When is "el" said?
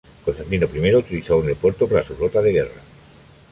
1.49-1.55